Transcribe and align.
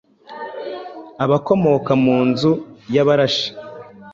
abakomoka 1.23 1.91
mu 2.03 2.17
nzu 2.29 2.51
y’abarashi 2.93 3.49